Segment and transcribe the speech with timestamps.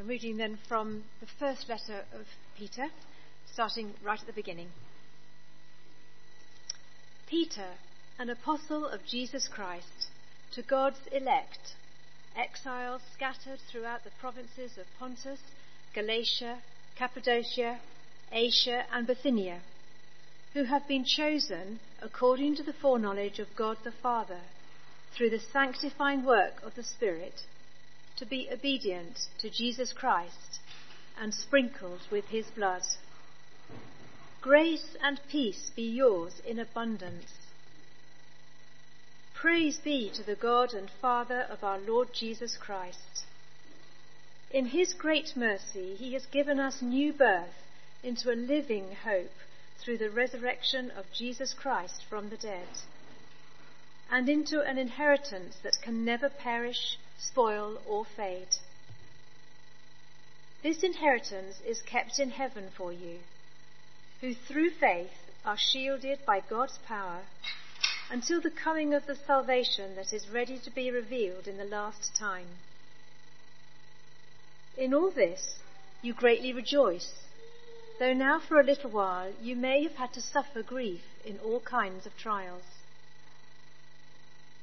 [0.00, 2.24] I'm reading then from the first letter of
[2.56, 2.86] Peter,
[3.52, 4.68] starting right at the beginning.
[7.28, 7.66] Peter,
[8.18, 10.08] an apostle of Jesus Christ,
[10.54, 11.74] to God's elect,
[12.34, 15.40] exiles scattered throughout the provinces of Pontus,
[15.94, 16.62] Galatia,
[16.96, 17.78] Cappadocia,
[18.32, 19.60] Asia, and Bithynia,
[20.54, 24.40] who have been chosen according to the foreknowledge of God the Father,
[25.14, 27.42] through the sanctifying work of the Spirit
[28.20, 30.60] to be obedient to Jesus Christ
[31.18, 32.82] and sprinkled with his blood.
[34.42, 37.32] Grace and peace be yours in abundance.
[39.34, 43.24] Praise be to the God and Father of our Lord Jesus Christ.
[44.50, 47.64] In his great mercy, he has given us new birth
[48.02, 49.32] into a living hope
[49.82, 52.68] through the resurrection of Jesus Christ from the dead,
[54.10, 58.56] and into an inheritance that can never perish spoil, or fade.
[60.62, 63.18] This inheritance is kept in heaven for you,
[64.20, 67.22] who through faith are shielded by God's power
[68.10, 72.14] until the coming of the salvation that is ready to be revealed in the last
[72.14, 72.46] time.
[74.76, 75.60] In all this
[76.02, 77.12] you greatly rejoice,
[77.98, 81.60] though now for a little while you may have had to suffer grief in all
[81.60, 82.64] kinds of trials.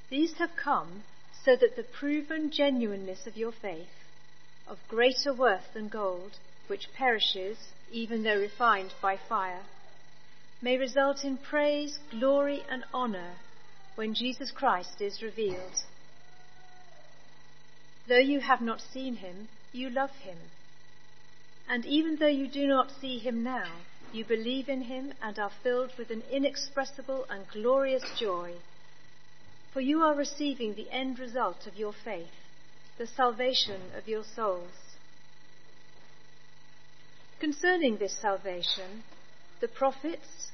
[0.09, 1.03] These have come
[1.48, 3.88] so that the proven genuineness of your faith,
[4.67, 6.31] of greater worth than gold,
[6.67, 7.58] which perishes
[7.89, 9.62] even though refined by fire,
[10.62, 13.36] may result in praise, glory, and honour
[13.95, 15.86] when Jesus Christ is revealed.
[18.09, 20.38] Though you have not seen him, you love him.
[21.70, 23.72] And even though you do not see him now,
[24.11, 28.56] you believe in him and are filled with an inexpressible and glorious joy
[29.78, 32.33] for you are receiving the end result of your faith,
[32.97, 34.72] the salvation of your souls.
[37.39, 39.03] Concerning this salvation,
[39.61, 40.50] the prophets,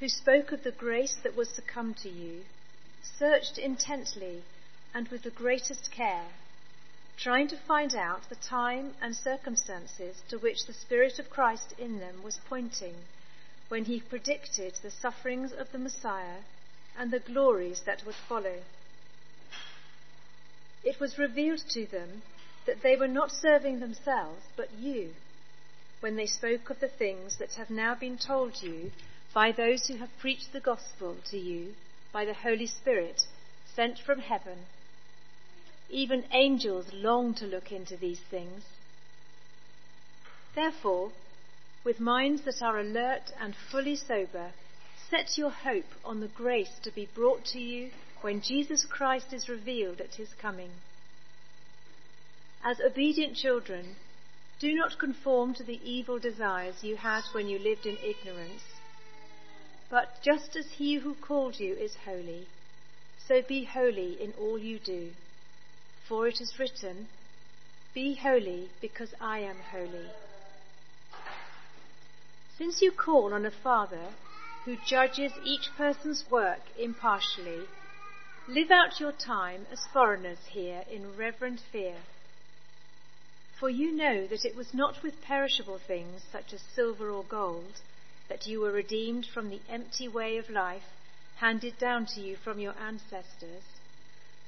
[0.00, 2.40] who spoke of the grace that was to come to you,
[3.16, 4.42] searched intently
[4.92, 6.26] and with the greatest care,
[7.16, 12.00] trying to find out the time and circumstances to which the Spirit of Christ in
[12.00, 12.96] them was pointing
[13.68, 16.40] when he predicted the sufferings of the Messiah
[16.98, 18.58] and the glories that would follow.
[20.82, 22.22] It was revealed to them
[22.66, 25.10] that they were not serving themselves, but you,
[26.00, 28.90] when they spoke of the things that have now been told you
[29.32, 31.74] by those who have preached the gospel to you
[32.12, 33.22] by the Holy Spirit
[33.74, 34.58] sent from heaven.
[35.90, 38.62] Even angels long to look into these things.
[40.54, 41.10] Therefore,
[41.84, 44.52] with minds that are alert and fully sober,
[45.14, 47.90] Set your hope on the grace to be brought to you
[48.22, 50.72] when Jesus Christ is revealed at his coming.
[52.64, 53.94] As obedient children,
[54.58, 58.62] do not conform to the evil desires you had when you lived in ignorance.
[59.88, 62.48] But just as he who called you is holy,
[63.28, 65.10] so be holy in all you do.
[66.08, 67.06] For it is written,
[67.94, 70.10] Be holy because I am holy.
[72.58, 74.08] Since you call on a Father
[74.64, 77.68] who judges each person's work impartially,
[78.48, 81.96] live out your time as foreigners here in reverent fear.
[83.60, 87.80] For you know that it was not with perishable things such as silver or gold
[88.28, 90.82] that you were redeemed from the empty way of life
[91.36, 93.64] handed down to you from your ancestors,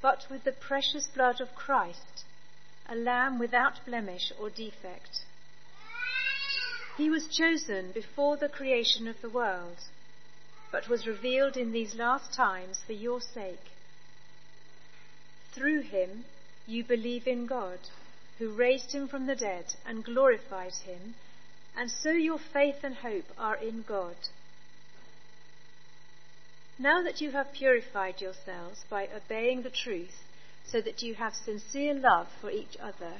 [0.01, 2.25] but with the precious blood of Christ,
[2.89, 5.25] a lamb without blemish or defect.
[6.97, 9.77] He was chosen before the creation of the world
[10.77, 13.71] but was revealed in these last times for your sake.
[15.55, 16.27] Through him
[16.67, 17.79] you believe in God,
[18.39, 21.15] who raised him from the dead and glorified him,
[21.75, 24.17] and so your faith and hope are in God.
[26.79, 30.25] Now that you have purified yourselves by obeying the truth,
[30.67, 33.15] so that you have sincere love for each other,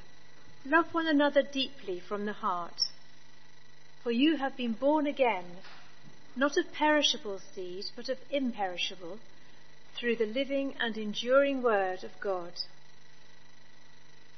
[0.67, 2.83] love one another deeply from the heart.
[4.03, 5.47] For you have been born again
[6.37, 9.19] not of perishable seed, but of imperishable,
[9.97, 12.53] through the living and enduring word of God.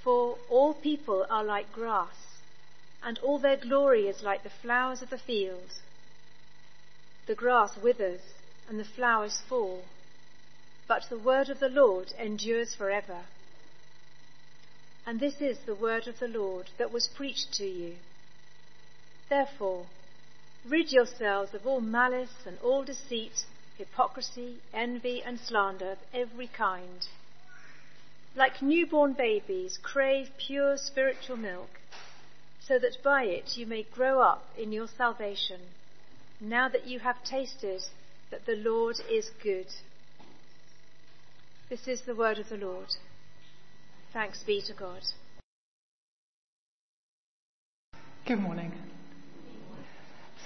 [0.05, 2.39] For all people are like grass,
[3.03, 5.73] and all their glory is like the flowers of the field.
[7.27, 8.23] The grass withers,
[8.69, 9.85] and the flowers fall,
[10.87, 13.25] but the word of the Lord endures forever.
[15.05, 17.97] And this is the word of the Lord that was preached to you.
[19.29, 19.87] Therefore,
[20.67, 23.45] Rid yourselves of all malice and all deceit,
[23.77, 27.07] hypocrisy, envy, and slander of every kind.
[28.37, 31.71] Like newborn babies, crave pure spiritual milk,
[32.61, 35.61] so that by it you may grow up in your salvation,
[36.41, 37.83] now that you have tasted
[38.31, 39.67] that the Lord is good.
[41.71, 42.89] This is the word of the Lord.
[44.13, 45.03] Thanks be to God.
[48.27, 48.73] Good morning.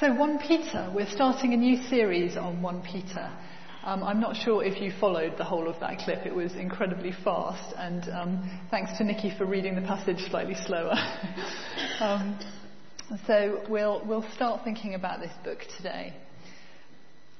[0.02, 3.30] So, 1 Peter, we're starting a new series on 1 Peter.
[3.84, 6.26] Um, I'm not sure if you followed the whole of that clip.
[6.26, 10.96] It was incredibly fast, and um, thanks to Nikki for reading the passage slightly slower.
[12.00, 12.36] um,
[13.28, 16.12] so we'll, we'll start thinking about this book today.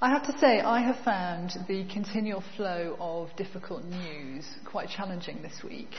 [0.00, 5.42] I have to say, I have found the continual flow of difficult news quite challenging
[5.42, 5.90] this week.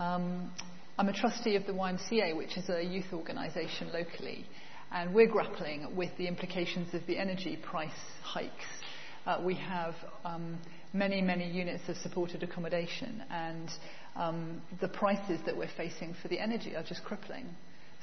[0.00, 0.50] Um,
[0.98, 4.44] I'm a trustee of the YMCA, which is a youth organisation locally,
[4.92, 7.90] and we're grappling with the implications of the energy price
[8.22, 8.64] hikes
[9.28, 9.94] uh, we have
[10.24, 10.58] um,
[10.94, 13.70] many, many units of supported accommodation, and
[14.16, 17.46] um, the prices that we're facing for the energy are just crippling.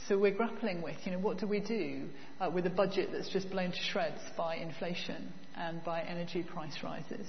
[0.07, 2.09] So we're grappling with, you know, what do we do
[2.39, 6.77] uh, with a budget that's just blown to shreds by inflation and by energy price
[6.83, 7.27] rises?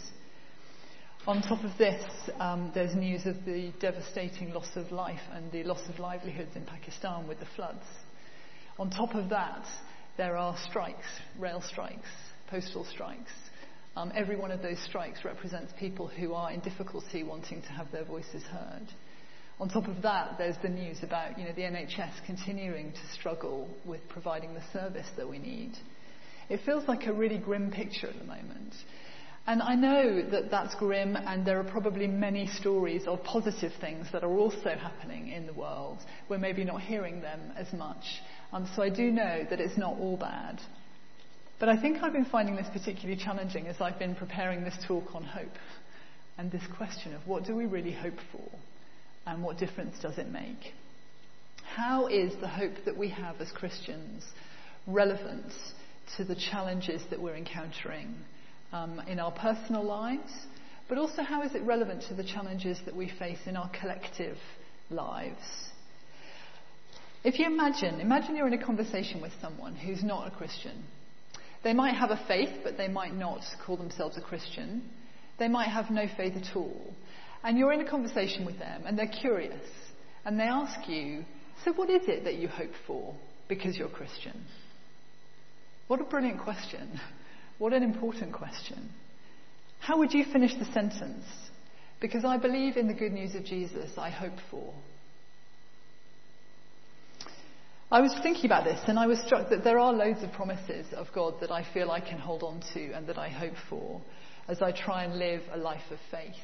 [1.26, 2.04] On top of this,
[2.38, 6.66] um, there's news of the devastating loss of life and the loss of livelihoods in
[6.66, 7.86] Pakistan with the floods.
[8.78, 9.64] On top of that,
[10.16, 11.06] there are strikes,
[11.38, 12.08] rail strikes,
[12.48, 13.32] postal strikes,
[13.96, 17.90] um, every one of those strikes represents people who are in difficulty wanting to have
[17.92, 18.86] their voices heard.
[19.58, 23.70] On top of that, there's the news about you know, the NHS continuing to struggle
[23.86, 25.72] with providing the service that we need.
[26.50, 28.74] It feels like a really grim picture at the moment.
[29.46, 34.08] And I know that that's grim, and there are probably many stories of positive things
[34.12, 35.98] that are also happening in the world.
[36.28, 38.04] We're maybe not hearing them as much.
[38.56, 40.62] Um, so I do know that it's not all bad.
[41.60, 45.14] But I think I've been finding this particularly challenging as I've been preparing this talk
[45.14, 45.58] on hope
[46.38, 48.48] and this question of what do we really hope for
[49.26, 50.72] and what difference does it make?
[51.64, 54.24] How is the hope that we have as Christians
[54.86, 55.52] relevant
[56.16, 58.14] to the challenges that we're encountering
[58.72, 60.32] um, in our personal lives,
[60.88, 64.38] but also how is it relevant to the challenges that we face in our collective
[64.88, 65.66] lives?
[67.26, 70.84] If you imagine, imagine you're in a conversation with someone who's not a Christian
[71.66, 74.88] they might have a faith, but they might not call themselves a Christian.
[75.40, 76.94] They might have no faith at all.
[77.42, 79.68] And you're in a conversation with them, and they're curious.
[80.24, 81.24] And they ask you,
[81.64, 83.16] So what is it that you hope for
[83.48, 84.44] because you're Christian?
[85.88, 87.00] What a brilliant question.
[87.58, 88.88] What an important question.
[89.80, 91.24] How would you finish the sentence?
[92.00, 94.72] Because I believe in the good news of Jesus, I hope for.
[97.88, 100.86] I was thinking about this and I was struck that there are loads of promises
[100.92, 104.02] of God that I feel I can hold on to and that I hope for
[104.48, 106.34] as I try and live a life of faith.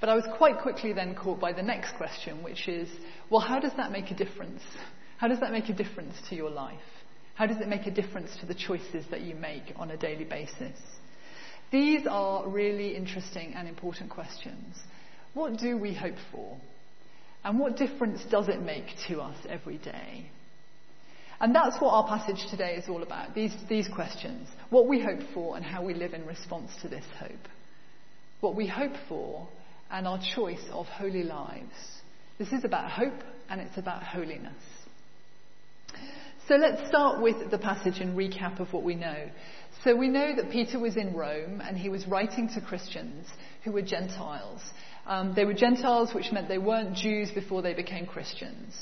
[0.00, 2.88] But I was quite quickly then caught by the next question, which is,
[3.28, 4.62] well, how does that make a difference?
[5.18, 6.80] How does that make a difference to your life?
[7.34, 10.24] How does it make a difference to the choices that you make on a daily
[10.24, 10.78] basis?
[11.70, 14.76] These are really interesting and important questions.
[15.34, 16.56] What do we hope for?
[17.44, 20.30] And what difference does it make to us every day?
[21.40, 24.48] And that's what our passage today is all about these, these questions.
[24.70, 27.30] What we hope for and how we live in response to this hope.
[28.40, 29.46] What we hope for
[29.90, 31.74] and our choice of holy lives.
[32.38, 34.54] This is about hope and it's about holiness.
[36.48, 39.28] So let's start with the passage and recap of what we know.
[39.84, 43.26] So we know that Peter was in Rome and he was writing to Christians
[43.64, 44.60] who were Gentiles.
[45.06, 48.74] Um, they were Gentiles, which meant they weren't Jews before they became Christians.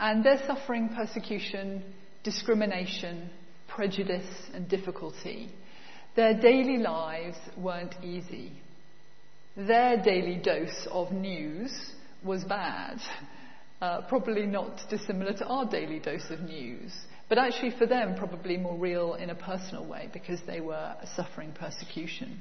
[0.00, 1.84] And they're suffering persecution,
[2.24, 3.28] discrimination,
[3.68, 5.52] prejudice, and difficulty.
[6.16, 8.52] Their daily lives weren't easy.
[9.58, 11.70] Their daily dose of news
[12.24, 12.98] was bad.
[13.82, 16.92] Uh, probably not dissimilar to our daily dose of news,
[17.28, 21.52] but actually for them, probably more real in a personal way because they were suffering
[21.52, 22.40] persecution.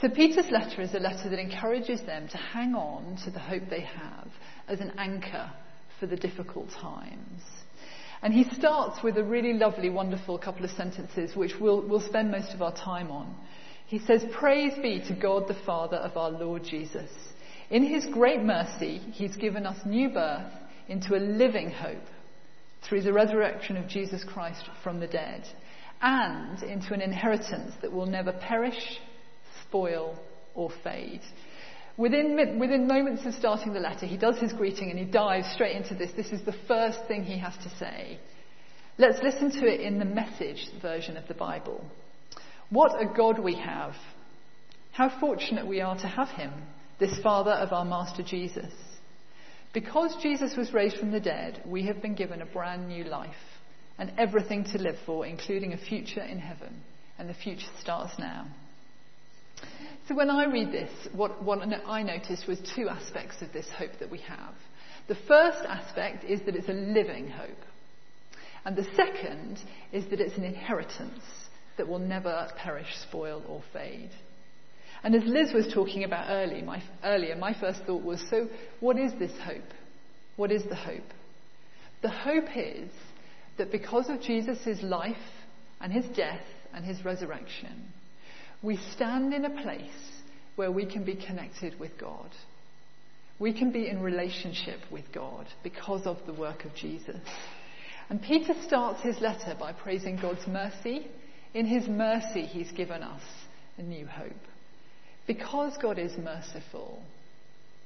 [0.00, 3.62] So Peter's letter is a letter that encourages them to hang on to the hope
[3.68, 4.28] they have
[4.68, 5.50] as an anchor
[5.98, 7.42] for the difficult times.
[8.22, 12.30] And he starts with a really lovely, wonderful couple of sentences, which we'll, we'll spend
[12.30, 13.34] most of our time on.
[13.86, 17.10] He says, Praise be to God the Father of our Lord Jesus.
[17.70, 20.52] In his great mercy, he's given us new birth
[20.88, 22.06] into a living hope
[22.82, 25.44] through the resurrection of Jesus Christ from the dead,
[26.00, 29.00] and into an inheritance that will never perish,
[29.66, 30.18] spoil,
[30.54, 31.22] or fade.
[31.96, 35.76] Within, within moments of starting the letter, he does his greeting and he dives straight
[35.76, 36.10] into this.
[36.14, 38.18] This is the first thing he has to say.
[38.98, 41.84] Let's listen to it in the message version of the Bible.
[42.68, 43.94] What a God we have.
[44.92, 46.52] How fortunate we are to have him,
[46.98, 48.72] this Father of our Master Jesus.
[49.72, 53.34] Because Jesus was raised from the dead, we have been given a brand new life
[53.98, 56.82] and everything to live for, including a future in heaven.
[57.18, 58.46] And the future starts now.
[60.08, 63.98] So when I read this, what, what I noticed was two aspects of this hope
[63.98, 64.54] that we have.
[65.08, 67.64] The first aspect is that it's a living hope.
[68.64, 69.58] And the second
[69.92, 71.22] is that it's an inheritance
[71.76, 74.10] that will never perish, spoil, or fade.
[75.02, 78.48] And as Liz was talking about early, my, earlier, my first thought was so,
[78.80, 79.72] what is this hope?
[80.36, 81.04] What is the hope?
[82.02, 82.90] The hope is
[83.58, 85.16] that because of Jesus' life
[85.80, 87.92] and his death and his resurrection,
[88.62, 89.90] we stand in a place
[90.56, 92.30] where we can be connected with God.
[93.38, 97.20] We can be in relationship with God because of the work of Jesus.
[98.08, 101.06] And Peter starts his letter by praising God's mercy.
[101.52, 103.22] In his mercy, he's given us
[103.76, 104.32] a new hope.
[105.26, 107.02] Because God is merciful,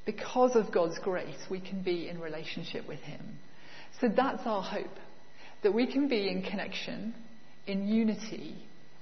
[0.07, 3.39] because of God's grace, we can be in relationship with him.
[4.01, 4.99] So that's our hope
[5.63, 7.15] that we can be in connection,
[7.67, 8.57] in unity,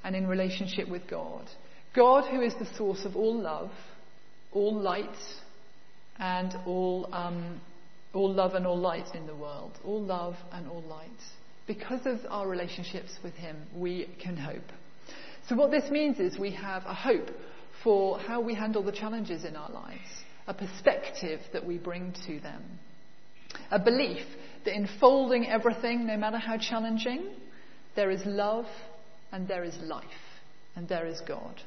[0.05, 1.47] and in relationship with God.
[1.95, 3.71] God, who is the source of all love,
[4.53, 5.09] all light,
[6.19, 7.61] and all, um,
[8.13, 9.73] all love and all light in the world.
[9.85, 11.09] All love and all light.
[11.67, 14.73] Because of our relationships with Him, we can hope.
[15.49, 17.31] So, what this means is we have a hope
[17.83, 20.09] for how we handle the challenges in our lives,
[20.47, 22.63] a perspective that we bring to them,
[23.71, 24.25] a belief
[24.65, 27.29] that in folding everything, no matter how challenging,
[27.97, 28.67] there is love
[29.33, 30.05] and there is life
[30.77, 31.61] and there is God.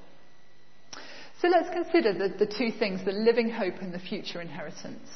[1.41, 5.09] So let's consider the, the two things the living hope and the future inheritance.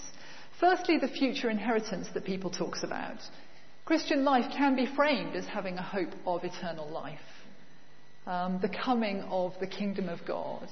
[0.60, 3.18] Firstly, the future inheritance that Peter talks about.
[3.86, 7.20] Christian life can be framed as having a hope of eternal life,
[8.26, 10.68] um, the coming of the kingdom of God.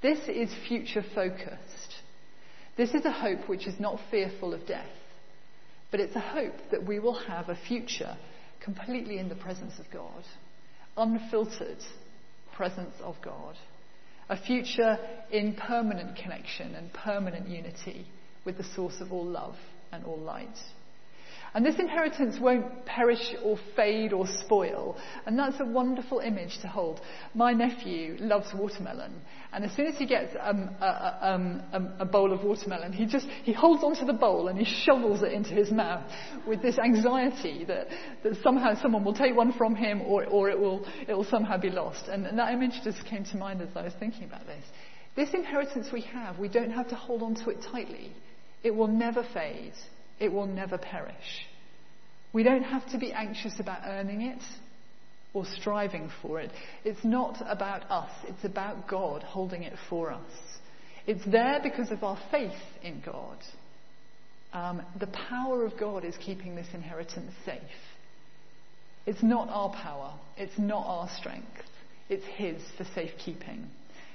[0.00, 1.96] This is future focused.
[2.76, 4.86] This is a hope which is not fearful of death,
[5.90, 8.16] but it's a hope that we will have a future
[8.62, 10.24] completely in the presence of God,
[10.96, 11.78] unfiltered
[12.54, 13.56] presence of God,
[14.28, 14.98] a future
[15.30, 18.06] in permanent connection and permanent unity
[18.44, 19.56] with the source of all love
[19.92, 20.56] and all light.
[21.56, 24.94] And this inheritance won't perish or fade or spoil.
[25.24, 27.00] And that's a wonderful image to hold.
[27.32, 29.14] My nephew loves watermelon.
[29.54, 33.26] And as soon as he gets um, a, um, a, bowl of watermelon, he just,
[33.42, 36.04] he holds onto the bowl and he shovels it into his mouth
[36.46, 37.86] with this anxiety that,
[38.22, 41.56] that somehow someone will take one from him or, or it, will, it will somehow
[41.56, 42.06] be lost.
[42.08, 44.64] And, and that image just came to mind as I was thinking about this.
[45.16, 48.12] This inheritance we have, we don't have to hold on to it tightly.
[48.62, 49.72] It will never fade.
[50.18, 51.46] It will never perish.
[52.32, 54.42] We don't have to be anxious about earning it
[55.32, 56.50] or striving for it.
[56.84, 60.30] It's not about us, it's about God holding it for us.
[61.06, 63.38] It's there because of our faith in God.
[64.52, 67.60] Um, the power of God is keeping this inheritance safe.
[69.04, 71.46] It's not our power, it's not our strength,
[72.08, 73.68] it's His for safekeeping,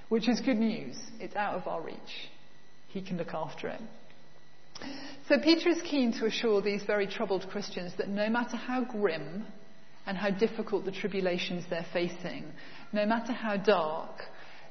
[0.09, 0.99] which is good news.
[1.19, 2.29] It's out of our reach.
[2.89, 3.81] He can look after it.
[5.27, 9.45] So Peter is keen to assure these very troubled Christians that no matter how grim
[10.05, 12.45] and how difficult the tribulations they're facing,
[12.91, 14.23] no matter how dark,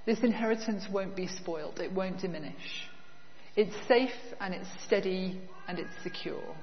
[0.07, 2.89] this inheritance won't be spoiled, it won't diminish.
[3.57, 6.55] It's safe and it's steady and it's secure.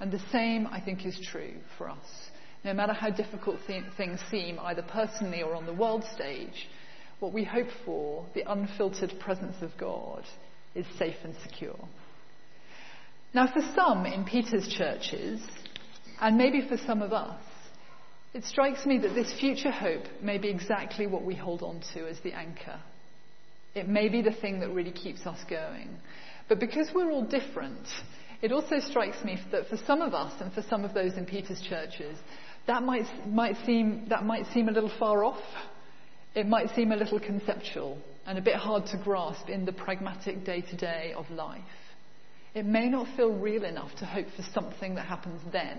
[0.00, 2.30] And the same, I think, is true for us.
[2.64, 6.68] No matter how difficult th- things seem, either personally or on the world stage,
[7.20, 10.24] what we hope for, the unfiltered presence of God,
[10.74, 11.78] is safe and secure.
[13.34, 15.40] Now, for some in Peter's churches,
[16.20, 17.42] and maybe for some of us,
[18.32, 22.08] it strikes me that this future hope may be exactly what we hold on to
[22.08, 22.78] as the anchor.
[23.74, 25.96] It may be the thing that really keeps us going.
[26.48, 27.88] But because we're all different,
[28.40, 31.26] it also strikes me that for some of us and for some of those in
[31.26, 32.16] Peter's churches,
[32.68, 35.42] that might, might, seem, that might seem a little far off.
[36.36, 40.44] It might seem a little conceptual and a bit hard to grasp in the pragmatic
[40.44, 41.62] day to day of life.
[42.54, 45.78] It may not feel real enough to hope for something that happens then.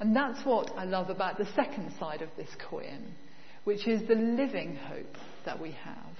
[0.00, 3.14] And that's what I love about the second side of this coin,
[3.64, 6.16] which is the living hope that we have.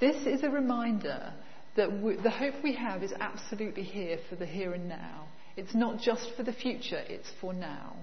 [0.00, 1.32] This is a reminder
[1.76, 5.26] that the hope we have is absolutely here for the here and now.
[5.56, 7.96] It's not just for the future, it's for now.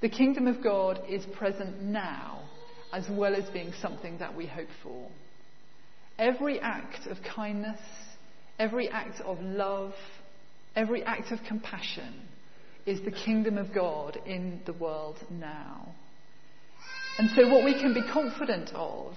[0.00, 2.42] The kingdom of God is present now,
[2.92, 5.08] as well as being something that we hope for.
[6.18, 7.80] Every act of kindness,
[8.58, 9.94] every act of love,
[10.74, 12.14] every act of compassion
[12.86, 15.94] is the kingdom of God in the world now.
[17.18, 19.14] And so, what we can be confident of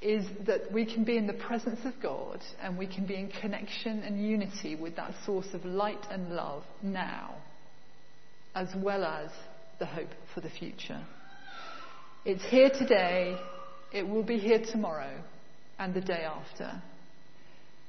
[0.00, 3.28] is that we can be in the presence of God and we can be in
[3.40, 7.34] connection and unity with that source of light and love now,
[8.54, 9.30] as well as
[9.78, 11.00] the hope for the future.
[12.24, 13.36] It's here today,
[13.92, 15.20] it will be here tomorrow,
[15.78, 16.82] and the day after.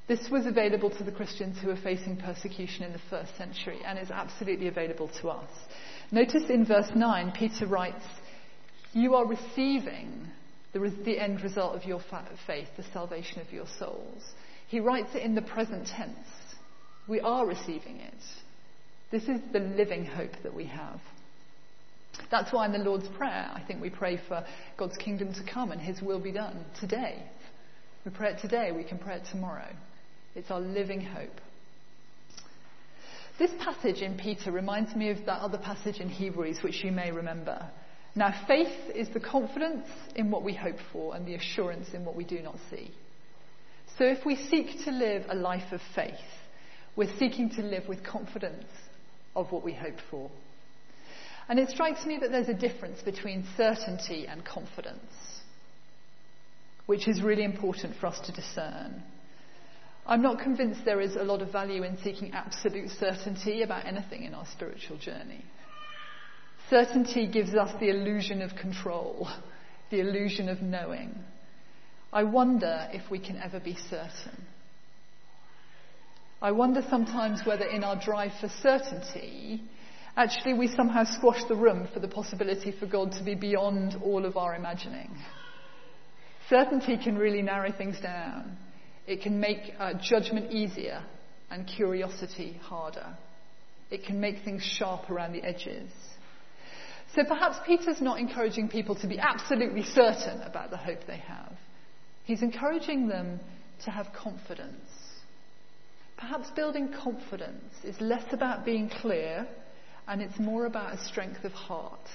[0.10, 4.00] This was available to the Christians who were facing persecution in the first century and
[4.00, 5.52] is absolutely available to us.
[6.12, 8.04] Notice in verse 9, Peter writes,
[8.92, 10.28] You are receiving
[10.74, 12.02] the, the end result of your
[12.48, 14.24] faith, the salvation of your souls.
[14.68, 16.18] He writes it in the present tense.
[17.08, 18.24] We are receiving it.
[19.12, 21.02] This is the living hope that we have.
[22.32, 24.44] That's why in the Lord's Prayer, I think we pray for
[24.76, 27.22] God's kingdom to come and His will be done today.
[28.06, 29.70] We pray it today, we can pray it tomorrow.
[30.40, 31.42] It's our living hope.
[33.38, 37.12] This passage in Peter reminds me of that other passage in Hebrews, which you may
[37.12, 37.70] remember.
[38.16, 42.16] Now, faith is the confidence in what we hope for and the assurance in what
[42.16, 42.90] we do not see.
[43.98, 46.14] So, if we seek to live a life of faith,
[46.96, 48.64] we're seeking to live with confidence
[49.36, 50.32] of what we hope for.
[51.50, 55.42] And it strikes me that there's a difference between certainty and confidence,
[56.86, 59.04] which is really important for us to discern.
[60.06, 64.24] I'm not convinced there is a lot of value in seeking absolute certainty about anything
[64.24, 65.46] in our spiritual journey.
[66.70, 69.28] Certainty gives us the illusion of control,
[69.90, 71.16] the illusion of knowing.
[72.12, 74.46] I wonder if we can ever be certain.
[76.42, 79.62] I wonder sometimes whether in our drive for certainty,
[80.16, 84.26] actually we somehow squash the room for the possibility for God to be beyond all
[84.26, 85.12] of our imagining.
[86.50, 88.58] Certainty can really narrow things down.
[89.10, 91.04] It can make uh, judgment easier
[91.50, 93.18] and curiosity harder.
[93.90, 95.90] It can make things sharp around the edges.
[97.16, 101.54] So perhaps Peter's not encouraging people to be absolutely certain about the hope they have.
[102.26, 103.40] He's encouraging them
[103.86, 104.92] to have confidence.
[106.20, 109.48] Perhaps building confidence is less about being clear
[110.08, 112.08] and it's more about a strength of heart,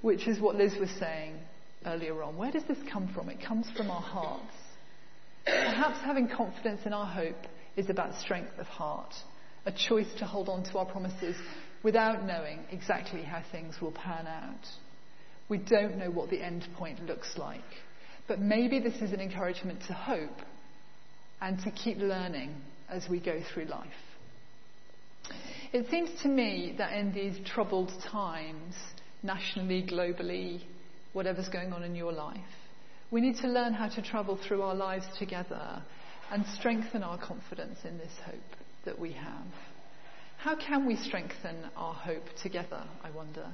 [0.00, 1.40] which is what Liz was saying
[1.84, 2.36] earlier on.
[2.36, 3.28] Where does this come from?
[3.30, 4.54] It comes from our hearts.
[5.50, 9.14] Perhaps having confidence in our hope is about strength of heart,
[9.66, 11.36] a choice to hold on to our promises
[11.82, 14.66] without knowing exactly how things will pan out.
[15.48, 17.60] We don't know what the end point looks like.
[18.28, 20.38] But maybe this is an encouragement to hope
[21.40, 22.54] and to keep learning
[22.88, 23.88] as we go through life.
[25.72, 28.74] It seems to me that in these troubled times,
[29.22, 30.60] nationally, globally,
[31.12, 32.38] whatever's going on in your life,
[33.10, 35.82] we need to learn how to travel through our lives together
[36.30, 38.34] and strengthen our confidence in this hope
[38.84, 39.46] that we have.
[40.38, 43.46] How can we strengthen our hope together, I wonder?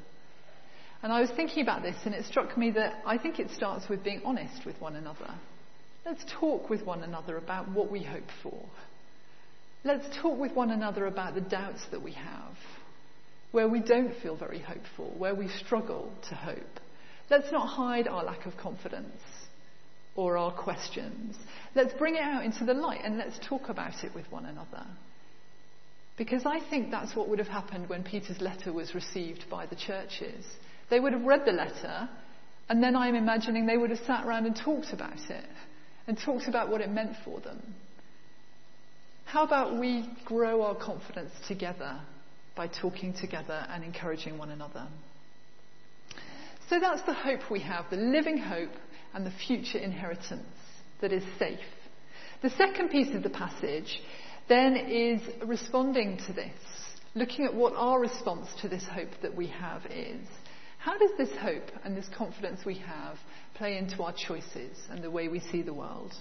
[1.02, 3.88] And I was thinking about this, and it struck me that I think it starts
[3.88, 5.34] with being honest with one another.
[6.04, 8.62] Let's talk with one another about what we hope for.
[9.84, 12.56] Let's talk with one another about the doubts that we have,
[13.52, 16.80] where we don't feel very hopeful, where we struggle to hope.
[17.30, 19.20] Let's not hide our lack of confidence
[20.16, 21.36] or our questions.
[21.74, 24.86] Let's bring it out into the light and let's talk about it with one another.
[26.16, 29.76] Because I think that's what would have happened when Peter's letter was received by the
[29.76, 30.44] churches.
[30.88, 32.08] They would have read the letter,
[32.70, 35.44] and then I'm imagining they would have sat around and talked about it,
[36.06, 37.74] and talked about what it meant for them.
[39.26, 42.00] How about we grow our confidence together
[42.54, 44.86] by talking together and encouraging one another?
[46.70, 48.70] So that's the hope we have, the living hope
[49.16, 50.46] and the future inheritance
[51.00, 51.58] that is safe.
[52.42, 54.00] The second piece of the passage
[54.46, 56.60] then is responding to this,
[57.14, 60.20] looking at what our response to this hope that we have is.
[60.76, 63.16] How does this hope and this confidence we have
[63.54, 66.12] play into our choices and the way we see the world?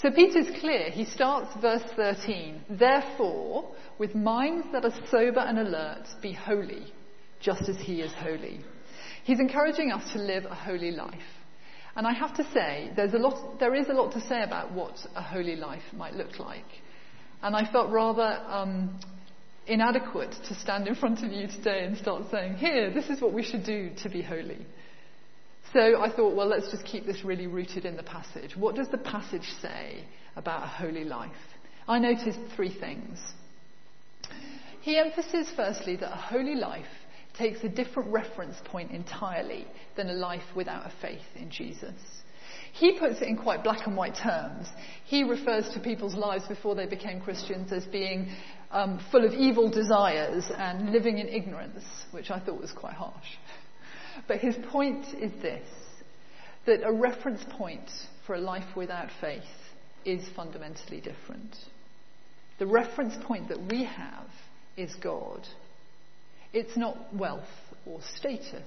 [0.00, 0.90] So Peter's clear.
[0.90, 2.66] He starts verse 13.
[2.70, 6.92] Therefore, with minds that are sober and alert, be holy,
[7.40, 8.60] just as he is holy.
[9.24, 11.14] He's encouraging us to live a holy life.
[11.96, 14.72] And I have to say, there's a lot, there is a lot to say about
[14.72, 16.66] what a holy life might look like.
[17.42, 19.00] And I felt rather um,
[19.66, 23.32] inadequate to stand in front of you today and start saying, here, this is what
[23.32, 24.66] we should do to be holy.
[25.72, 28.56] So I thought, well, let's just keep this really rooted in the passage.
[28.56, 30.04] What does the passage say
[30.36, 31.32] about a holy life?
[31.88, 33.18] I noticed three things.
[34.82, 36.84] He emphasizes, firstly, that a holy life
[37.38, 41.94] takes a different reference point entirely than a life without a faith in Jesus.
[42.72, 44.68] He puts it in quite black and white terms.
[45.04, 48.30] He refers to people's lives before they became Christians as being
[48.70, 53.26] um, full of evil desires and living in ignorance, which I thought was quite harsh.
[54.28, 55.66] But his point is this
[56.66, 57.88] that a reference point
[58.26, 59.44] for a life without faith
[60.04, 61.56] is fundamentally different.
[62.58, 64.26] The reference point that we have
[64.76, 65.46] is God.
[66.56, 67.44] It's not wealth
[67.84, 68.66] or status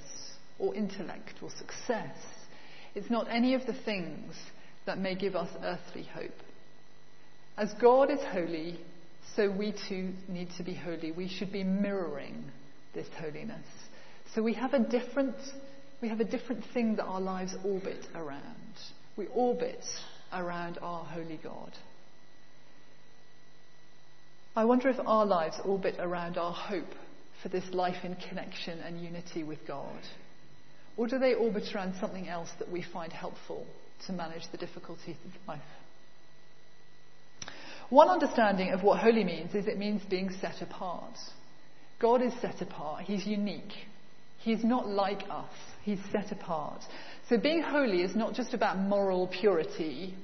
[0.60, 2.16] or intellect or success.
[2.94, 4.36] It's not any of the things
[4.86, 6.40] that may give us earthly hope.
[7.58, 8.80] As God is holy,
[9.36, 11.12] so we too need to be holy.
[11.12, 12.52] We should be mirroring
[12.94, 13.66] this holiness.
[14.36, 15.38] So we have a different,
[16.00, 18.76] we have a different thing that our lives orbit around.
[19.18, 19.84] We orbit
[20.32, 21.72] around our holy God.
[24.56, 26.94] I wonder if our lives orbit around our hope
[27.42, 30.00] for this life in connection and unity with God.
[30.98, 33.66] Or do they orbit around something else that we find helpful
[34.08, 35.62] to manage the difficulties of life?
[37.90, 41.18] One understanding of what holy means is it means being set apart.
[42.00, 43.04] God is set apart.
[43.04, 43.74] He's unique.
[44.40, 45.52] He's not like us.
[45.84, 46.82] He's set apart.
[47.30, 50.16] So being holy is not just about moral purity.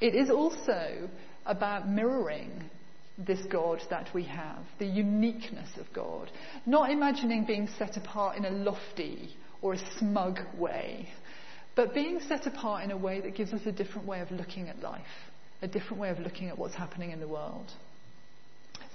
[0.00, 1.08] It is also
[1.46, 2.68] about mirroring
[3.18, 6.30] this God that we have, the uniqueness of God.
[6.66, 11.08] Not imagining being set apart in a lofty or a smug way,
[11.74, 14.68] but being set apart in a way that gives us a different way of looking
[14.68, 15.02] at life,
[15.62, 17.70] a different way of looking at what's happening in the world.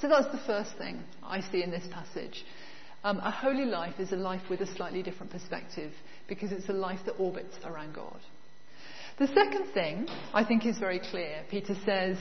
[0.02, 2.44] So that's the first thing I see in this passage.
[3.04, 5.92] Um, a holy life is a life with a slightly different perspective
[6.28, 8.20] because it's a life that orbits around God.
[9.20, 11.44] The second thing I think is very clear.
[11.52, 12.18] Peter says,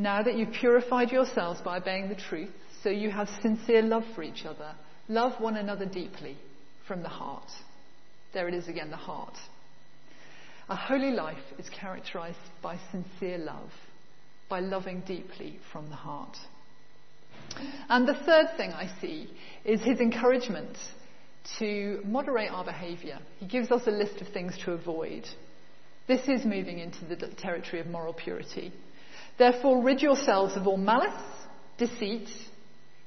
[0.00, 2.48] Now that you've purified yourselves by obeying the truth,
[2.82, 4.72] so you have sincere love for each other,
[5.08, 6.38] love one another deeply
[6.88, 7.50] from the heart.
[8.32, 9.36] There it is again, the heart.
[10.70, 13.70] A holy life is characterized by sincere love,
[14.48, 16.38] by loving deeply from the heart.
[17.90, 19.28] And the third thing I see
[19.66, 20.78] is his encouragement
[21.58, 23.18] to moderate our behaviour.
[23.38, 25.28] He gives us a list of things to avoid.
[26.08, 28.72] This is moving into the territory of moral purity.
[29.40, 31.24] Therefore, rid yourselves of all malice,
[31.78, 32.28] deceit,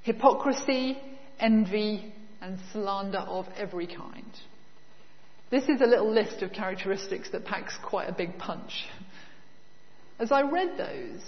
[0.01, 0.97] hypocrisy,
[1.39, 4.31] envy, and slander of every kind.
[5.51, 8.87] This is a little list of characteristics that packs quite a big punch.
[10.17, 11.21] As I read those,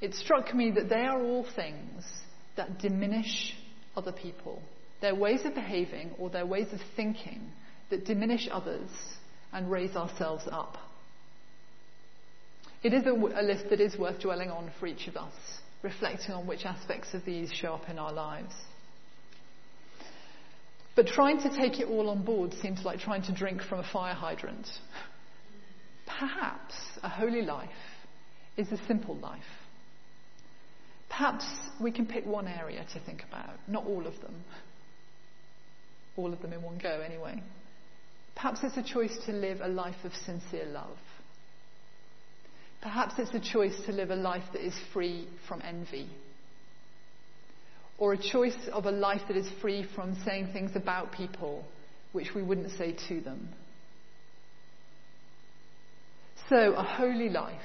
[0.00, 2.04] it struck me that they are all things
[2.54, 3.56] that diminish
[3.96, 4.62] other people,
[5.00, 7.40] their ways of behaving or their ways of thinking
[7.90, 8.90] that diminish others
[9.52, 10.78] and raise ourselves up.
[12.84, 15.34] It is a, a list that is worth dwelling on for each of us,
[15.82, 18.54] reflecting on which aspects of these show up in our lives.
[20.94, 23.88] But trying to take it all on board seems like trying to drink from a
[23.92, 24.68] fire hydrant.
[26.06, 27.70] Perhaps a holy life
[28.56, 29.42] is a simple life
[31.16, 31.44] Perhaps
[31.80, 34.34] we can pick one area to think about, not all of them.
[36.16, 37.40] All of them in one go, anyway.
[38.34, 40.98] Perhaps it's a choice to live a life of sincere love.
[42.84, 46.08] Perhaps it's a choice to live a life that is free from envy.
[47.98, 51.64] Or a choice of a life that is free from saying things about people
[52.12, 53.48] which we wouldn't say to them.
[56.48, 57.58] So, a holy life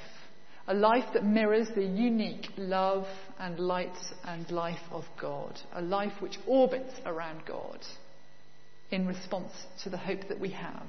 [0.70, 3.04] a life that mirrors the unique love
[3.40, 5.58] and light and life of God.
[5.74, 7.80] A life which orbits around God
[8.92, 9.50] in response
[9.82, 10.86] to the hope that we have.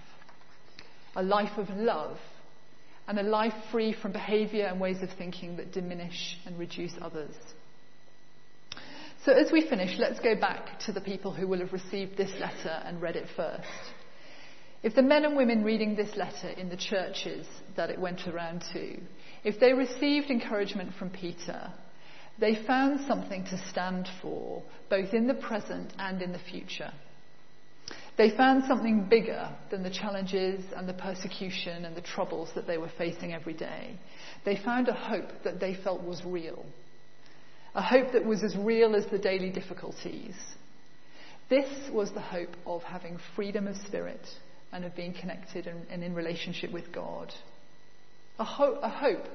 [1.15, 2.17] A life of love
[3.07, 7.35] and a life free from behaviour and ways of thinking that diminish and reduce others.
[9.25, 12.31] So as we finish, let's go back to the people who will have received this
[12.39, 13.67] letter and read it first.
[14.81, 18.63] If the men and women reading this letter in the churches that it went around
[18.73, 18.99] to,
[19.43, 21.71] if they received encouragement from Peter,
[22.39, 26.91] they found something to stand for, both in the present and in the future.
[28.17, 32.77] They found something bigger than the challenges and the persecution and the troubles that they
[32.77, 33.97] were facing every day.
[34.45, 36.65] They found a hope that they felt was real.
[37.73, 40.35] A hope that was as real as the daily difficulties.
[41.49, 44.25] This was the hope of having freedom of spirit
[44.73, 47.33] and of being connected and, and in relationship with God.
[48.39, 49.25] A, ho- a hope,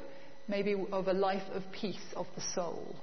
[0.49, 2.97] maybe, of a life of peace of the soul.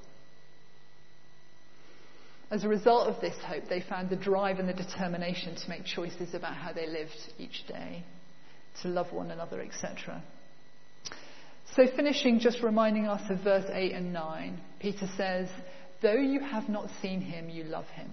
[2.53, 5.85] As a result of this hope, they found the drive and the determination to make
[5.85, 8.03] choices about how they lived each day,
[8.83, 10.21] to love one another, etc.
[11.75, 15.49] So, finishing, just reminding us of verse 8 and 9, Peter says,
[16.03, 18.11] Though you have not seen him, you love him.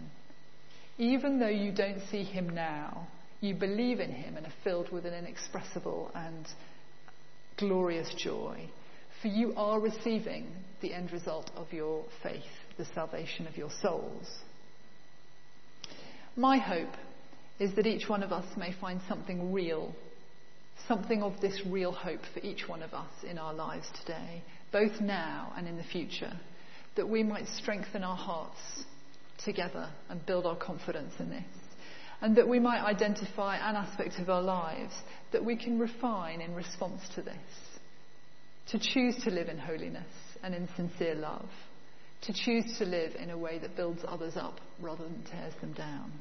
[0.97, 3.09] Even though you don't see him now,
[3.43, 6.47] you believe in him and are filled with an inexpressible and
[7.59, 8.71] glorious joy,
[9.21, 10.47] for you are receiving
[10.81, 12.41] the end result of your faith,
[12.81, 14.27] the salvation of your souls.
[16.35, 16.95] My hope
[17.59, 19.95] is that each one of us may find something real,
[20.89, 24.99] something of this real hope for each one of us in our lives today, both
[25.03, 26.33] now and in the future,
[26.97, 28.85] that we might strengthen our hearts
[29.45, 31.45] together and build our confidence in this.
[32.23, 34.95] And that we might identify an aspect of our lives
[35.33, 37.37] that we can refine in response to this.
[38.69, 40.07] To choose to live in holiness
[40.43, 41.49] and in sincere love.
[42.23, 45.73] To choose to live in a way that builds others up rather than tears them
[45.73, 46.13] down.